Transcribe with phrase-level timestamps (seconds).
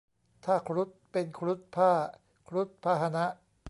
[0.45, 2.05] ถ้า ครุฑ เป็น ครุฑพ่าห์
[2.49, 3.25] ครุฑพาหนะ